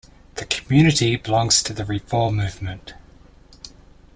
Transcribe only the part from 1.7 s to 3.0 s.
the Reform movement.